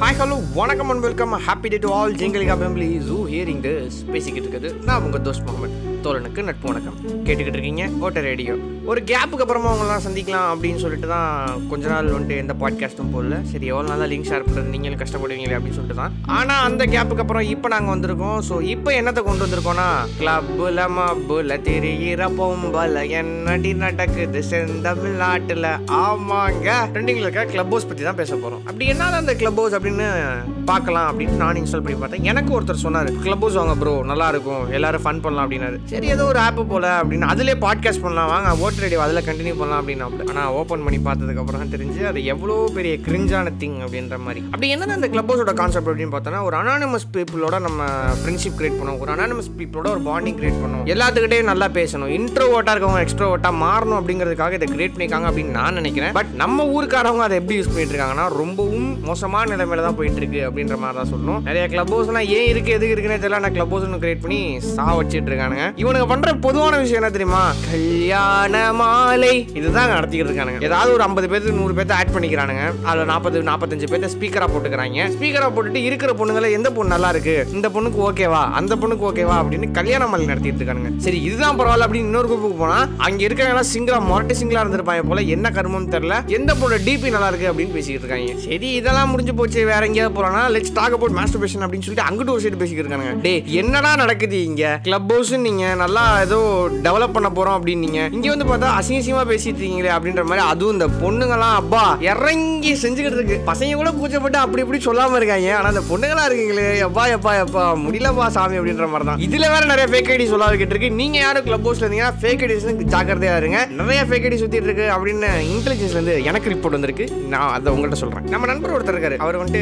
Hi 0.00 0.18
hello 0.18 0.36
வணக்கம் 0.58 0.90
and 0.92 1.04
welcome 1.06 1.32
happy 1.46 1.68
day 1.72 1.78
to 1.84 1.88
all 1.96 2.12
ஜிங்கலிகா 2.20 2.54
family 2.60 2.88
ஜூ 3.08 3.16
hearing 3.32 3.62
this 3.66 3.98
பேசிக்கிட்டு 4.12 4.46
இருக்குது. 4.46 4.70
நான் 4.88 5.04
உங்கள் 5.06 5.24
தோஸ்ட் 5.26 5.46
முகமது. 5.46 5.74
தோழனுக்கு 6.04 6.40
நட்பு 6.48 6.66
வணக்கம். 6.68 6.98
கேட்டுக்கிட்டு 7.26 7.58
இருக்கீங்க 7.58 7.84
ஓட்ட 8.04 8.20
ரேடியோ 8.26 8.52
ஒரு 8.90 9.00
கேப்புக்கு 9.08 9.44
அப்புறமா 9.44 9.70
அவங்களாம் 9.70 10.04
சந்திக்கலாம் 10.04 10.50
அப்படின்னு 10.52 10.82
சொல்லிட்டு 10.82 11.08
தான் 11.14 11.64
கொஞ்ச 11.70 11.84
நாள் 11.92 12.10
வந்துட்டு 12.12 12.36
எந்த 12.42 12.54
பாட்காஸ்ட்டும் 12.60 13.10
போடல. 13.14 13.38
சரி 13.50 13.66
எவ்வளோ 13.72 13.88
நாளாக 13.88 14.08
லிங்க் 14.12 14.28
ஷேர் 14.28 14.44
பண்ணுறது 14.46 14.72
நீங்களும் 14.74 15.00
கஷ்டப்படுவீங்களே 15.02 15.56
அப்படின்னு 15.56 15.78
சொல்லிட்டு 15.78 15.98
தான். 16.02 16.14
ஆனால் 16.36 16.62
அந்த 16.68 16.84
கேப்புக்கு 16.94 17.24
அப்புறம் 17.24 17.48
இப்போ 17.54 17.70
நாங்கள் 17.74 17.94
வந்திருக்கோம். 17.94 18.38
ஸோ 18.48 18.54
இப்போ 18.74 18.92
என்னத்தை 19.00 19.24
கொண்டு 19.30 19.44
வந்திருக்கோம்னா 19.46 19.88
கிளப்புல 20.20 20.86
மப்புல 20.98 21.58
தெரியிற 21.70 22.30
பொம்பல 22.38 23.04
என்னடி 23.22 23.72
நடக்குது? 23.84 24.42
செந்தமிழ்நாட்டில். 24.52 25.68
ஆமாங்க. 26.04 26.78
ட்ரெண்டிங்கில் 26.94 27.28
இருக்க 27.28 27.46
கிளப் 27.56 27.74
ஹவுஸ் 27.74 27.90
பற்றி 27.90 28.08
தான் 28.10 28.20
பேச 28.22 28.32
போகிறோம் 28.36 28.64
அப்படி 28.68 28.88
என்னால் 28.94 29.20
அந்த 29.22 29.36
கிளப் 29.42 29.60
ஹவுஸ் 29.62 29.78
எப்படின்னு 29.88 30.64
பார்க்கலாம் 30.70 31.06
அப்படின்னு 31.10 31.36
நான் 31.42 31.58
இன்ஸ்டால் 31.60 31.82
பண்ணி 31.84 31.98
பார்த்தேன். 32.00 32.24
எனக்கு 32.30 32.50
ஒருத்தர் 32.56 32.80
சொன்னார் 32.84 33.08
கிளப் 33.24 33.42
ஹவுஸ் 33.44 33.58
வாங்க 33.60 33.74
ப்ரோ 33.80 33.92
நல்லா 34.10 34.26
இருக்கும் 34.32 34.64
எல்லாரும் 34.76 35.02
ஃபன் 35.04 35.20
பண்ணலாம் 35.24 35.44
அப்படின்னாரு. 35.44 35.76
சரி 35.92 36.06
ஏதோ 36.14 36.24
ஒரு 36.32 36.38
ஆப் 36.46 36.60
போல 36.72 36.86
அப்படின்னு 37.00 37.28
அதிலே 37.32 37.54
பாட்காஸ்ட் 37.64 38.02
பண்ணலாம் 38.04 38.30
வாங்க 38.32 38.50
ஓட்டர் 38.64 38.84
ரேடியோ 38.84 39.00
அதில் 39.04 39.24
கண்டினியூ 39.28 39.54
பண்ணலாம் 39.60 39.80
அப்படின்னு 39.82 40.26
ஆனால் 40.32 40.50
ஓப்பன் 40.58 40.84
பண்ணி 40.86 40.98
பார்த்ததுக்கப்புறம் 41.06 41.62
தான் 41.62 41.72
தெரிஞ்சு 41.76 42.02
அது 42.10 42.20
எவ்வளோ 42.32 42.56
பெரிய 42.78 42.94
கிரிஞ்சான 43.06 43.52
திங் 43.62 43.78
அப்படின்ற 43.86 44.18
மாதிரி. 44.26 44.42
அப்படி 44.52 44.68
என்ன 44.76 44.96
அந்த 44.98 45.10
கிளப் 45.14 45.30
ஹவுஸோட 45.32 45.54
கான்செப்ட் 45.62 45.90
அப்படின்னு 45.92 46.14
பார்த்தோன்னா 46.16 46.42
ஒரு 46.48 46.58
அனானமஸ் 46.62 47.08
பீப்புளோட 47.16 47.58
நம்ம 47.68 47.88
ஃப்ரெண்ட்ஷிப் 48.20 48.58
கிரியேட் 48.60 48.78
பண்ணோம் 48.80 49.00
ஒரு 49.04 49.12
அனானமஸ் 49.16 49.50
பீப்புளோட 49.60 49.88
ஒரு 49.94 50.04
பாண்டிங் 50.10 50.38
கிரியேட் 50.42 50.60
பண்ணோம் 50.64 50.84
எல்லாத்துக்கிட்டையும் 50.94 51.50
நல்லா 51.52 51.68
பேசணும். 51.78 52.12
இன்ட்ரோவோட்டா 52.18 52.74
இருக்கவங்க 52.74 53.02
எக்ஸ்ட்ரோவோட்டா 53.06 53.52
மாறணும் 53.64 53.98
அப்படிங்கிறதுக்காக 54.00 54.60
இதை 54.60 54.68
கிரியேட் 54.74 54.94
பண்ணிக்காங்க 54.96 55.28
அப்படின்னு 55.30 55.56
நான் 55.60 55.78
நினைக்கிறேன். 55.80 56.14
பட் 56.20 56.32
நம்ம 56.44 56.68
ஊருக்காரவங்க 56.76 57.26
அதை 57.28 57.36
எப்படி 57.40 57.58
யூஸ் 57.60 57.72
பண்ணிட்டு 57.72 57.94
இருக்காங்கன்னா 57.94 58.28
ரொம்பவும் 58.42 58.86
மோசமான 59.08 59.50
நிலைமையில 59.54 59.77
தான் 59.86 59.96
போயிட்டு 59.98 60.20
இருக்கு 60.20 60.40
அப்படின்ற 60.48 60.76
மாதிரி 60.82 60.98
தான் 60.98 61.10
சொல்லணும். 61.12 61.40
நிறைய 61.48 61.68
கிளப் 61.68 61.92
ஹவுஸ்லாம் 61.94 62.28
ஏன் 62.38 62.48
இருக்கு 62.52 62.72
எதுக்கு 62.76 62.94
இருக்குன்னே 62.94 63.18
தெரியல. 63.22 63.40
நான் 63.44 63.56
கிளப் 63.58 63.72
ஹவுஸ் 63.74 63.86
கிரியேட் 64.04 64.24
பண்ணி 64.24 64.40
சா 64.60 64.86
வச்சுட்டு 64.98 65.30
இருக்கானுங்க. 65.30 65.66
இவனுங்க 65.82 66.06
பண்ற 66.12 66.32
பொதுவான 66.46 66.78
விஷயம் 66.78 67.00
என்ன 67.00 67.12
தெரியுமா? 67.16 67.42
கல்யாண 67.70 68.72
மாலை. 68.72 69.34
இதுதான் 69.54 69.90
நடத்திக்கிட்டு 69.94 70.30
இருக்கானுங்க. 70.30 70.62
ஏதாவது 70.68 70.92
ஒரு 70.92 71.02
ஐம்பது 71.02 71.28
பேருக்கு 71.28 71.56
நூறு 71.58 71.74
பேர்த்த 71.78 71.98
ஆட் 72.00 72.14
பண்ணிக்கிறானுங்க. 72.16 72.64
அதில் 72.84 73.10
நாற்பது 73.12 73.42
நாற்பத்தஞ்சு 73.50 73.88
பேர்த்த 73.92 74.10
ஸ்பீக்கராக 74.14 74.48
போட்டுக்கிறாங்க. 74.54 75.08
ஸ்பீக்கராக 75.16 75.50
போட்டுட்டு 75.56 75.82
இருக்கிற 75.88 76.12
பொண்ணுங்களை 76.20 76.50
எந்த 76.58 76.70
பொண்ணு 76.70 76.94
நல்லா 76.94 77.08
இருக்கு? 77.08 77.36
இந்த 77.52 77.68
பொண்ணுக்கு 77.68 78.00
ஓகேவா 78.08 78.42
அந்த 78.60 78.76
பொண்ணுக்கு 78.82 79.06
ஓகேவா 79.10 79.36
அப்படின்னு 79.42 79.70
கல்யாண 79.80 80.06
மாலை 80.06 80.26
நடத்திட்டு 80.26 80.60
இருக்கானுங்க. 80.62 80.92
சரி 80.96 81.20
இதுதான் 81.28 81.58
பரவாயில்ல 81.60 81.86
அப்படின்னு 81.88 82.10
இன்னொரு 82.10 82.28
குரூப்புக்கு 82.32 82.58
போனா 82.62 82.78
அங்க 82.96 83.20
இருக்கிறவங்க 83.28 83.64
சிங்கிளா 83.74 84.00
மொரட்டு 84.10 84.38
சிங்கிளா 84.40 84.62
இருந்திருப்பாங்க 84.64 85.02
போல 85.08 85.20
என்ன 85.34 85.50
கருமம் 85.50 85.90
தெரியல. 85.94 86.16
எந்த 86.38 86.54
பொண்ணு 86.54 86.78
டிபி 86.86 87.10
நல்லா 87.14 87.28
இருக்கு 87.32 87.50
அப்படின்னு 87.50 87.76
பேசிக்கிட்டு 87.76 88.06
இருக்காங்க. 88.06 88.46
சரி 88.46 88.70
இதெல்லாம் 88.80 89.10
முடிஞ்சு 89.10 89.34
போச்சு. 89.34 89.60
வேற 89.72 89.82
எங்கேயாவது 89.88 90.16
போறானா 90.18 90.42
லெட்ஸ் 90.54 90.74
டாக் 90.78 90.96
அபவுட் 90.98 91.16
மாஸ்டர்பேஷன் 91.18 91.64
அப்படின்னு 91.66 91.86
சொல்லிட்டு 91.86 92.08
அங்கிட்டு 92.08 92.34
ஒரு 92.36 92.42
சைடு 92.44 92.60
பேசிக்கிட்டு 92.62 93.20
டே 93.26 93.32
என்னடா 93.60 93.90
நடக்குது 94.02 94.38
இங்க? 94.44 94.64
கிளப் 94.82 95.10
ஹவுஸ் 95.12 95.32
நீங்க 95.46 95.64
நல்லா 95.82 96.04
ஏதோ 96.26 96.38
டெவலப் 96.86 97.14
பண்ண 97.16 97.28
போறோம் 97.36 97.56
அப்படின்னீங்க. 97.58 98.00
இங்க 98.16 98.34
வந்து 98.34 98.48
பார்த்தா 98.50 98.68
அசிங்கசியமா 98.80 99.22
பேசிட்டு 99.30 99.60
இருக்கீங்களே 99.60 99.92
அப்படின்ற 99.96 100.24
மாதிரி 100.30 100.44
அதுவும் 100.52 100.74
இந்த 100.76 100.86
பொண்ணுங்களாம் 101.02 101.56
அப்பா 101.62 101.84
இறங்கி 102.10 102.72
செஞ்சுக்கிட்டு 102.82 103.18
இருக்கு. 103.18 103.36
பசங்க 103.50 103.74
கூட 103.80 103.90
கூச்சப்பட்டு 103.98 104.38
அப்படி 104.44 104.62
இப்படி 104.64 104.80
சொல்லாம 104.84 105.16
இருக்காங்க. 105.20 105.48
ஆனா 105.58 105.68
அந்த 105.72 105.82
பொண்ணுங்களா 105.90 106.24
இருக்கீங்களே 106.28 106.66
எப்பா 106.86 107.04
எப்பா 107.16 107.34
எப்பா 107.44 107.64
முடியலப்பா 107.84 108.26
சாமி 108.36 108.58
அப்படின்ற 108.60 108.88
மாதிரி 108.94 109.08
தான் 109.10 109.22
இதுல 109.26 109.46
வேற 109.54 109.62
நிறைய 109.72 109.86
ஃபேக் 109.92 110.10
ஐடி 110.14 110.26
சொல்லாதுக்கிட்டு 110.32 110.74
இருக்கு. 110.74 110.90
நீங்க 111.00 111.18
யாரும் 111.24 111.46
கிளப் 111.48 111.66
ஹவுஸ்ல 111.68 111.86
இருந்தீங்கன்னா 111.86 112.12
ஃபேக் 112.22 112.44
ஐடிஸ் 112.46 112.66
ஜாக்கிரதையா 112.96 113.36
இருங்க. 113.42 113.60
நிறைய 113.80 114.00
ஃபேக் 114.08 114.26
ஐடி 114.28 114.38
சுத்திட்டு 114.42 114.68
இருக்கு 114.70 114.86
அப்படின்னு 114.96 115.28
இன்டெலிஜென்ஸ்ல 115.54 115.98
இருந்து 115.98 116.16
எனக்கு 116.30 116.52
ரிப்போர்ட் 116.54 116.76
வந்திருக்கு. 116.78 117.06
நான் 117.34 117.52
அதை 117.56 117.72
உங்கள்கிட்ட 117.72 118.00
சொல்றேன். 118.04 118.26
நம்ம 118.34 118.46
நண்பர் 118.52 118.74
ஒருத்தர் 118.76 118.96
இருக்காரு. 118.96 119.16
அவர் 119.24 119.38
வந்துட்டு 119.40 119.57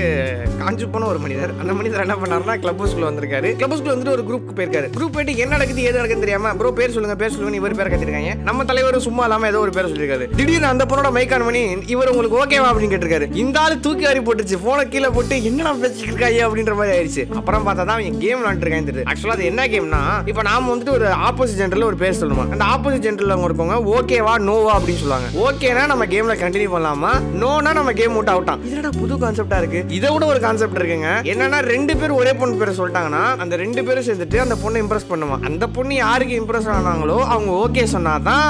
காஞ்சு 0.60 0.86
போன 0.92 1.06
ஒரு 1.12 1.18
மனிதர். 1.24 1.52
அந்த 1.62 1.72
மனிதர் 1.78 2.04
என்ன 2.04 2.16
பண்ணாருன்னா 2.22 2.54
கிளப் 2.62 2.80
ஹவுஸ்க்குள்ள 2.82 3.08
வந்திருக்காரு. 3.10 3.48
கிளப் 3.58 3.72
ஹவுஸ்க்குள்ள 3.72 3.94
வந்துட்டு 3.94 4.14
ஒரு 4.16 4.24
குரூப் 4.28 4.54
போயிருக்காரு. 4.58 4.88
குரூப் 4.96 5.14
போயிட்டு 5.16 5.34
என்ன 5.42 5.52
நடக்குது 5.56 5.82
ஏது 5.88 5.98
நடக்குதுன்னு 5.98 6.26
தெரியாம 6.26 6.52
ப்ரோ 6.60 6.70
பேர் 6.78 6.94
சொல்லுங்க 6.96 7.16
பேர் 7.22 7.34
சொல்லுங்க 7.34 7.60
இவர் 7.62 7.76
பேர் 7.80 7.92
கத்திருக்காங்க. 7.92 8.32
நம்ம 8.48 8.64
தலைவர் 8.70 8.98
சும்மா 9.08 9.24
இல்லாம 9.28 9.48
ஏதோ 9.52 9.60
ஒரு 9.66 9.74
பேர் 9.76 9.90
சொல்லியிருக்காரு. 9.92 10.26
திடீர்னு 10.38 10.68
அந்த 10.72 10.84
பொண்ணோட 10.90 11.10
மைக் 11.16 11.34
ஆன் 11.36 11.46
பண்ணி 11.48 11.62
இவர் 11.94 12.12
உங்களுக்கு 12.14 12.40
ஓகேவா 12.42 12.68
அப்படின்னு 12.70 12.92
கேட்டிருக்காரு. 12.94 13.28
இந்த 13.44 13.60
ஆளு 13.60 13.80
தூக்கி 13.86 14.06
வாரி 14.08 14.22
போட்டுச்சு 14.28 14.58
போனை 14.64 14.84
கீழே 14.88 15.10
போட்டு 15.16 15.36
என்னடா 15.50 15.74
பேசிட்டு 15.84 16.10
இருக்காங்க 16.12 16.40
அப்படின்ற 16.48 16.74
மாதிரி 16.80 16.94
ஆயிடுச்சு. 16.96 17.24
அப்புறம் 17.38 17.66
பார்த்தா 17.68 17.84
தான் 17.84 17.94
அவங்க 17.96 18.22
கேம் 18.24 18.40
விளாண்டுருக்காங்க 18.42 18.88
தெரியுது 18.90 19.06
ஆக்சுவலா 19.12 19.36
அது 19.38 19.50
என்ன 19.52 19.66
கேம்னா 19.74 20.02
இப்போ 20.32 20.42
நாம 20.50 20.70
வந்துட்டு 20.74 20.96
ஒரு 20.98 21.08
ஆப்போசிட் 21.28 21.60
ஜென்டர்ல 21.62 21.88
ஒரு 21.90 22.00
பேர் 22.02 22.18
சொல்லணுமா? 22.20 22.46
அந்த 22.54 22.64
ஆப்போசிட் 22.74 23.04
ஜென்டர்ல 23.06 23.34
அவங்க 23.36 23.48
இருக்கவங்க 23.48 23.78
ஓகேவா 23.96 24.34
நோவா 24.48 24.72
அப்படின்னு 24.78 25.02
சொல்லுவாங்க. 25.02 25.28
ஓகேனா 25.46 25.86
நம்ம 25.92 26.06
கேம்ல 26.14 26.36
கண்டினியூ 26.44 26.70
பண்ணலாமா? 26.74 27.12
நோனா 27.42 27.72
நம்ம 27.80 27.92
கேம் 27.92 28.16
விட்டு 28.16 28.34
அவுட்டான் 28.34 28.62
இதோட 28.70 28.90
புது 29.00 29.14
கான்செப்டா 29.24 29.58
இருக்கு. 29.62 29.80
இதை 29.90 30.08
விட 30.10 30.24
ஒரு 30.26 30.40
கான்செப்ட் 30.40 30.78
இருக்குங்க. 30.78 31.08
என்னன்னா 31.24 31.58
ரெண்டு 31.64 31.96
பேர் 31.96 32.10
ஒரே 32.12 32.32
பொண்ணு 32.32 32.56
பேரை 32.56 32.72
சொல்லிட்டாங்கன்னா 32.74 33.22
அந்த 33.38 33.56
ரெண்டு 33.56 33.84
பேரும் 33.84 34.04
சேர்ந்துட்டு 34.04 34.38
அந்த 34.40 34.54
பொண்ணை 34.54 34.78
இம்ப்ரெஸ் 34.82 35.08
பண்ணுவான். 35.08 35.42
அந்த 35.44 35.68
பொண்ணு 35.68 35.94
யாருக்கு 35.94 36.40
இம்ப்ரெஸ் 36.40 36.68
ஆனாங்களோ 36.72 37.18
அவங்க 37.26 37.50
ஓகே 37.58 37.84
சொன்னாதான் 37.92 38.46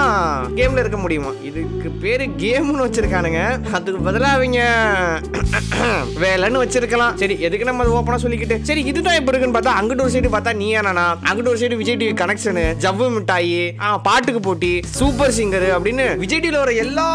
கேம்ல 0.54 0.78
இருக்க 0.78 0.96
முடியுமா? 0.96 1.32
இதுக்கு 1.42 1.90
பேரு 2.00 2.24
கேம்னு 2.38 2.84
வச்சிருக்கானுங்க. 2.86 3.40
அதுக்கு 3.72 4.00
பதிலாக 4.02 4.36
அவங்க 4.36 4.60
வேலைன்னு 6.22 6.62
வச்சிருக்கலாம். 6.62 7.14
சரி 7.16 7.36
எதுக்கு 7.40 7.64
நம்ம 7.64 7.84
ஓப்பனா 7.96 8.16
சொல்லிக்கிட்டு? 8.16 8.58
சரி 8.62 8.80
இதுதான் 8.86 9.16
இப்ப 9.16 9.30
இருக்குன்னு 9.30 9.56
பார்த்தா 9.56 9.76
அங்கிட்டு 9.78 10.02
ஒரு 10.02 10.14
சைடு 10.14 10.30
பார்த்தா 10.30 10.54
நீ 10.54 10.68
ஏனா 10.76 10.92
அங்கிட்டு 11.24 11.48
ஒரு 11.48 11.58
சைடு 11.58 11.76
விஜய் 11.76 11.96
டிவி 11.96 12.14
கனெக்ஷனு 12.16 12.66
ஜவ்வு 12.80 13.08
மிட்டாயி 13.16 13.54
ஆ, 13.80 13.96
பாட்டுக்கு 14.04 14.40
போட்டி 14.40 14.72
சூப்பர் 14.94 15.36
சிங்கர் 15.36 15.68
அப்படின்னு 15.72 16.06
விஜய் 16.16 16.40
டிவில 16.40 16.58
வர 16.58 16.72
எல்லா 16.82 17.06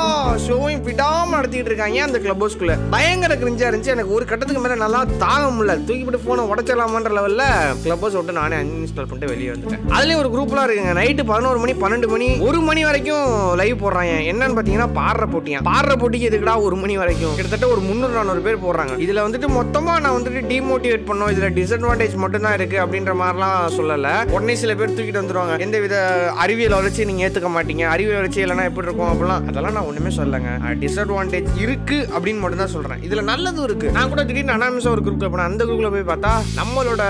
ஷோவையும் 0.45 0.85
விடாம 0.87 1.29
நடத்திட்டு 1.31 1.71
இருக்காங்க 1.71 2.01
அந்த 2.03 2.19
கிளப் 2.19 2.41
ஹவுஸ்க்குள்ள 2.41 2.75
பயங்கர 2.91 3.33
கிரிஞ்சா 3.35 3.67
இருந்துச்சு. 3.67 3.93
எனக்கு 3.93 4.10
ஒரு 4.15 4.23
கட்டத்துக்கு 4.29 4.61
மேலே 4.63 4.75
நல்லா 4.83 4.99
தாங்க 5.23 5.47
முடியல. 5.55 5.73
தூக்கி 5.87 6.19
ஃபோனை 6.23 6.43
உடச்சிடலாமான்ற 6.51 7.11
லெவலில் 7.17 7.43
கிளப் 7.83 8.01
ஹவுஸ் 8.03 8.15
விட்டு 8.17 8.33
நானே 8.37 8.55
அன்இன்ஸ்டால் 8.61 9.07
பண்ணிட்டு 9.09 9.31
வெளியே 9.31 9.49
வந்துட்டேன். 9.51 9.83
அதுலேயும் 9.95 10.21
ஒரு 10.21 10.29
குரூப்லாம் 10.33 10.65
இருக்குங்க. 10.67 10.93
நைட்டு 10.99 11.23
பதினோரு 11.31 11.59
மணி 11.63 11.73
பன்னெண்டு 11.83 12.07
மணி 12.13 12.27
ஒரு 12.47 12.59
மணி 12.69 12.81
வரைக்கும் 12.87 13.27
லைவ் 13.61 13.75
போடுறாங்க. 13.83 14.15
என்னன்னு 14.31 14.55
பார்த்தீங்கன்னா 14.57 14.89
பாடுற 14.99 15.27
போட்டியா? 15.33 15.61
பாடுற 15.69 15.95
போட்டிக்கு 16.01 16.29
எதுக்குடா 16.29 16.55
ஒரு 16.67 16.75
மணி 16.83 16.95
வரைக்கும்? 17.01 17.35
கிட்டத்தட்ட 17.39 17.67
ஒரு 17.73 17.83
முந்நூறு 17.87 18.13
நானூறு 18.17 18.43
பேர் 18.47 18.63
போடுறாங்க. 18.65 18.95
இதில் 19.05 19.23
வந்துட்டு 19.25 19.49
மொத்தமாக 19.57 20.03
நான் 20.05 20.17
வந்துட்டு 20.17 20.43
டிமோட்டிவேட் 20.51 21.07
பண்ணோம். 21.11 21.31
இதில் 21.35 21.55
டிஸ்அட்வான்டேஜ் 21.59 22.17
மட்டும் 22.23 22.45
தான் 22.47 22.55
அப்படின்ற 22.85 23.15
மாதிரிலாம் 23.21 23.59
சொல்லலை. 23.77 24.13
உடனே 24.35 24.55
சில 24.63 24.75
பேர் 24.81 24.95
தூக்கிட்டு 24.97 25.21
வந்துடுவாங்க 25.23 25.59
எந்த 25.67 25.79
வித 25.85 25.95
அறிவியல் 26.45 26.77
வளர்ச்சி 26.79 27.07
நீங்கள் 27.11 27.27
ஏற்றுக்க 27.27 27.51
மாட்டீங்க. 27.57 27.85
அறிவியல் 27.95 28.19
வளர்ச்சி 28.21 28.43
இல்லைன்னா 28.45 28.67
எப்படி 28.71 28.87
இருக்கும் 28.87 29.11
அப்படிலாம் 29.13 29.47
அதெல்லாம் 29.51 29.75
நான் 29.77 29.89
ஒன்றுமே 29.91 30.13
சொல்லலைங்க. 30.19 30.51
டிஸ்அட்வான்டேஜ் 30.83 31.49
இருக்குது 31.65 32.07
அப்படின்னு 32.15 32.43
மட்டும் 32.45 32.63
தான் 32.63 33.03
இதில் 33.07 33.27
நல்லதும் 33.31 33.67
இருக்குது 33.67 33.97
நான் 34.01 34.13
கூட 34.13 34.23
திடீர்னு 34.25 34.53
அனாமிஸா 34.53 34.91
ஒரு 34.91 35.01
குரூப்பில் 35.05 35.29
போனேன். 35.31 35.49
அந்த 35.49 35.63
குரூப்பில் 35.65 35.91
போய் 35.95 36.05
பார்த்தா 36.11 36.29
நம்மளோட 36.59 37.03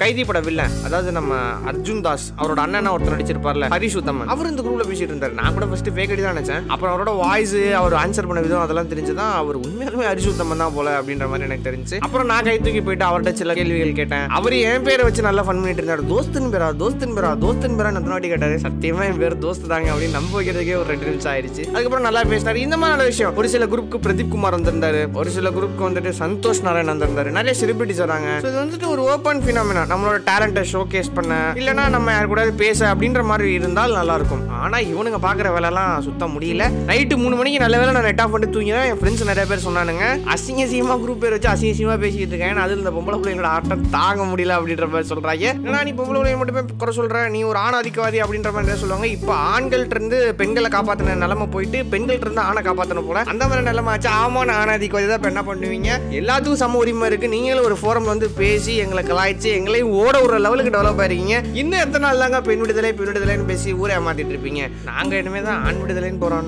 கைதி 0.00 0.22
பட 0.28 0.40
வில்லன் 0.48 0.74
அதாவது 0.86 1.10
நம்ம 1.16 1.38
அர்ஜுன் 1.70 2.02
தாஸ் 2.04 2.26
அவரோட 2.40 2.60
அண்ணன் 2.64 2.90
ஒருத்தர் 2.92 3.14
நடிச்சிருப்பார்ல 3.14 3.68
ஹரிஷ் 3.74 3.96
உத்தமன் 4.00 4.30
அவர் 4.34 4.48
இந்த 4.50 4.62
குரூப்பில் 4.66 4.88
பேசிட்டு 4.90 5.08
இருந்தார். 5.12 5.34
நான் 5.38 5.54
கூட 5.56 5.66
ஃபர்ஸ்ட் 5.70 5.90
ஃபேக் 5.96 6.12
தான் 6.26 6.36
நினச்சேன். 6.38 6.62
அப்புறம் 6.74 6.92
அவரோட 6.94 7.12
வாய்ஸ் 7.22 7.56
அவர் 7.80 7.96
ஆன்சர் 8.02 8.28
பண்ண 8.28 8.42
விதம் 8.44 8.62
அதெல்லாம் 8.66 8.90
தெரிஞ்சுதான் 8.92 9.32
அவர் 9.40 9.58
உண்மையாலுமே 9.64 10.06
ஹரிஷ் 10.10 10.28
உத்தமன் 10.32 10.62
தான் 10.64 10.74
போல 10.76 10.94
அப்படின்ற 11.00 11.28
மாதிரி 11.32 11.48
எனக்கு 11.48 11.66
தெரிஞ்சு. 11.70 11.98
அப்புறம் 12.06 12.30
நான் 12.32 12.46
கை 12.50 12.56
தூக்கி 12.58 12.82
போயிட்டு 12.90 13.06
அவர்கிட்ட 13.08 13.32
சில 13.40 13.56
கேள்விகள் 13.60 13.98
கேட்டேன். 14.00 14.28
அவர் 14.38 14.56
என் 14.60 14.86
பேரை 14.90 15.04
வச்சு 15.08 15.26
நல்லா 15.28 15.44
ஃபன் 15.48 15.60
பண்ணிட்டு 15.62 15.84
இருந்தார். 15.84 16.04
தோஸ்தன் 16.12 16.48
பேரா 16.54 16.70
தோஸ்தன் 16.84 17.16
பேரா 17.18 17.32
தோஸ்தன் 17.46 17.76
பேரா 17.80 17.90
எத்தனை 17.92 18.14
வாட்டி 18.14 18.32
கேட்டாரு. 18.34 18.60
சத்தியமா 18.68 19.04
என் 19.10 19.20
பேர் 19.24 19.38
தோஸ்து 19.46 19.72
தாங்க 19.74 19.90
அப்படின்னு 19.96 20.18
நம்ப 20.20 20.32
வைக்கிறதுக்கே 20.40 20.78
ஒரு 20.82 20.88
ரெண்டு 20.92 21.10
நிமிஷம் 21.10 21.32
ஆயிடுச்சு. 21.34 21.66
அதுக்கப்புறம் 21.74 22.08
நல்லா 22.08 22.24
பேசினாரு 22.32 22.64
இந்த 22.68 22.78
மாதிரி 22.78 22.94
நல்ல 22.96 23.10
விஷயம். 23.12 23.36
ஒரு 23.42 23.50
சில 23.56 23.66
குரூப்புக்கு 23.74 24.04
பிரதீப் 24.06 24.32
குமார் 24.36 24.58
வந்திருந்தாரு. 24.60 25.02
ஒரு 25.20 25.30
சில 25.38 25.50
குரூப்க்கு 25.58 25.86
வந்துட்டு 25.90 26.16
சந்தோஷ் 26.20 26.62
நாராயண் 26.66 26.92
வந்திருந்தாரு 26.92 27.30
நிறைய 27.38 27.54
செலிபிரிட்டிஸ் 27.60 28.02
வராங்க. 28.04 28.28
ஸோ 28.44 28.48
இது 28.50 28.60
வந்துட்டு 28.62 28.86
ஒரு 28.94 29.02
ஓப்பன் 29.12 29.42
ஃபினாமினா 29.44 29.82
நம்மளோட 29.92 30.18
டேலண்ட்டை 30.30 30.64
ஷோ 30.72 30.80
கேஸ் 30.94 31.10
பண்ண. 31.18 31.34
இல்லைன்னா 31.60 31.84
நம்ம 31.96 32.12
யார் 32.16 32.30
கூட 32.32 32.44
பேச 32.62 32.80
அப்படின்ற 32.92 33.22
மாதிரி 33.30 33.48
இருந்தால் 33.58 33.96
நல்லா 34.00 34.16
இருக்கும் 34.20 34.44
இவனுங்க 34.92 35.18
பார்க்குற 35.26 35.48
வேலைலாம் 35.54 35.92
சுத்தம் 36.06 36.32
முடியல. 36.34 36.64
நைட்டு 36.90 37.14
மூணு 37.22 37.34
மணிக்கு 37.38 37.62
நல்ல 37.64 37.76
வேலை 37.80 37.92
நான் 37.96 38.06
நெட் 38.08 38.22
ஆஃப் 38.22 38.32
பண்ணிட்டு 38.34 38.56
தூங்கினேன் 38.56 38.88
என் 38.90 39.00
ஃப்ரெண்ட்ஸ் 39.00 39.28
நிறைய 39.30 39.44
பேர் 39.50 39.64
சொன்னானுங்க 39.66 40.06
அசிங்க 40.34 40.62
அசிங்கமா 40.66 40.96
குரூப் 41.04 41.22
பேர் 41.22 41.34
வச்சு 41.36 41.50
அசிங்க 41.52 41.72
அசிங்கமா 41.74 41.96
பேசிட்டு 42.04 42.32
இருக்கேன் 42.34 42.62
அதில் 42.64 42.82
இந்த 42.82 42.92
பொம்பளை 42.96 43.18
பிள்ளைங்களோட 43.20 43.50
ஆட்டம் 43.56 43.84
தாங்க 43.96 44.24
முடியல 44.32 44.56
அப்படின்ற 44.58 44.88
மாதிரி 44.92 45.10
சொல்கிறாங்க 45.12 45.46
ஏன்னா 45.68 45.80
நீ 45.88 45.92
பொம்பளை 45.98 46.18
பிள்ளைங்க 46.18 46.40
மட்டுமே 46.42 46.62
குறை 46.82 46.94
சொல்கிற 46.98 47.22
நீ 47.36 47.42
ஒரு 47.50 47.60
ஆணாதிக்கவாதி 47.66 48.20
அப்படின்ற 48.24 48.52
மாதிரி 48.56 48.80
சொல்லுவாங்க. 48.82 49.08
இப்போ 49.16 49.34
ஆண்கள்ட்ட 49.54 49.96
இருந்து 49.96 50.18
பெண்களை 50.40 50.70
காப்பாற்றின 50.76 51.16
நிலமை 51.24 51.46
போயிட்டு 51.54 51.78
பெண்கள்ட்டிருந்து 51.94 52.42
ஆணை 52.48 52.62
காப்பாற்றணும் 52.68 53.08
போல. 53.10 53.22
அந்த 53.32 53.42
மாதிரி 53.48 53.66
நிலைமை 53.70 53.92
ஆச்சு. 53.94 54.10
ஆமான 54.22 54.56
ஆணாதிக்கவாதி 54.62 55.08
தான். 55.10 55.20
இப்போ 55.20 55.30
என்ன 55.32 55.44
பண்ணுவீங்க? 55.50 55.90
எல்லாத்துக்கும் 56.16 56.60
சம 56.62 56.78
உரிமை 56.82 57.06
இருக்கு. 57.10 57.28
நீங்களும் 57.32 57.66
ஒரு 57.68 57.76
ஃபோரம் 57.80 58.08
வந்து 58.10 58.26
பேசி 58.38 58.72
எங்களை 58.82 59.02
கலாய்ச்சி 59.08 59.48
எங்களையும் 59.56 59.90
ஓட 60.02 60.14
ஒரு 60.26 60.36
லெவலுக்கு 60.44 60.72
டெவலப் 60.76 61.00
ஆயிருக்கீங்க. 61.02 61.36
இன்னும் 61.60 61.82
எத்தனை 61.84 62.02
நாள் 62.06 62.22
தாங்க 62.22 62.38
பெண் 62.48 62.62
விடுதலை 62.64 62.90
பெண் 62.98 63.10
விடுதலைன்னு 63.10 63.48
பேசி 63.50 63.74
ஊரை 63.80 63.94
ஏமாத்திட்டு 63.98 64.32
இருப்பீங்க? 64.34 64.62
நாங்க 64.88 65.12
இனிமே 65.22 65.42
தான் 65.48 65.60
ஆண் 65.66 65.80
விடுதலைன்னு 65.82 66.20
போறோம். 66.24 66.46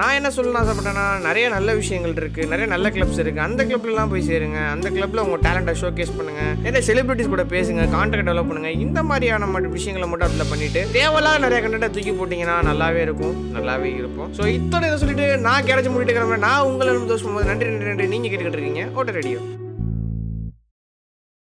நான் 0.00 0.16
என்ன 0.18 0.28
சொல்லணும்னு 0.36 0.60
ஆசைப்பட்டேன்னா 0.62 1.04
நிறைய 1.26 1.46
நல்ல 1.56 1.74
விஷயங்கள் 1.80 2.14
இருக்கு. 2.22 2.42
நிறைய 2.52 2.66
நல்ல 2.74 2.86
கிளப்ஸ் 2.96 3.20
இருக்கு. 3.22 3.40
அந்த 3.46 3.64
கிளப்லாம் 3.70 4.10
போய் 4.12 4.26
சேருங்க. 4.30 4.58
அந்த 4.74 4.90
கிளப்ல 4.96 5.24
உங்க 5.26 5.38
டேலண்ட்டை 5.46 5.74
ஷோகேஸ் 5.82 6.12
பண்ணுங்க. 6.18 6.42
நிறைய 6.64 6.82
செலிபிரிட்டிஸ் 6.88 7.32
கூட 7.34 7.44
பேசுங்க 7.54 7.86
கான்டாக்ட் 7.96 8.28
டெவலப் 8.30 8.50
பண்ணுங்க. 8.50 8.72
இந்த 8.86 8.98
மாதிரியான 9.10 9.50
மட்டும் 9.54 9.76
விஷயங்களை 9.78 10.08
மட்டும் 10.10 10.28
அதில் 10.28 10.50
பண்ணிட்டு 10.52 10.82
தேவையில்லாத 10.98 11.42
நிறைய 11.46 11.60
கண்டென்ட்டை 11.66 11.90
தூக்கி 11.96 12.14
போட்டீங்கன்னா 12.20 12.58
நல்லாவே 12.70 13.02
இருக்கும். 13.06 13.34
நல்லாவே 13.56 13.90
இருப்போம். 14.00 14.28
ஸோ 14.38 14.44
இத்தோட 14.58 14.84
இதை 14.90 14.98
சொல்லிட்டு 15.04 15.28
நான் 15.48 15.66
கிடைச்சி 15.70 15.92
முடிட்டு 15.94 16.18
கிளம்புறேன் 16.18 16.46
நான் 16.48 16.66
உங்களை 16.72 16.92
தோஷம் 17.14 17.40
நன்றி 17.52 17.70
நன்றி 17.72 17.90
நன்றி. 17.92 18.08
நீங்க 18.14 18.26
கேட்டுக்கிட்டு 18.28 18.54
இருக்கீங்க 18.56 18.82
ஓட்ட 18.94 19.12
ரேடியோ 19.12 19.40